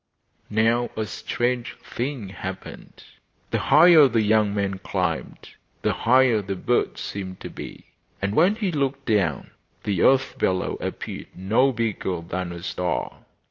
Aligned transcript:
Now 0.49 0.89
a 0.97 1.05
strange 1.05 1.77
thing 1.77 2.29
happened. 2.29 3.03
The 3.51 3.59
higher 3.59 4.07
the 4.07 4.23
young 4.23 4.51
man 4.51 4.79
climbed 4.79 5.49
the 5.83 5.93
higher 5.93 6.41
the 6.41 6.55
birds 6.55 7.01
seemed 7.01 7.39
to 7.41 7.51
be, 7.51 7.85
and 8.19 8.33
when 8.33 8.55
he 8.55 8.71
looked 8.71 9.05
down 9.05 9.51
the 9.83 10.01
earth 10.01 10.39
below 10.39 10.79
appeared 10.81 11.27
no 11.35 11.71
bigger 11.71 12.21
than 12.21 12.51
a 12.51 12.63
star. 12.63 13.25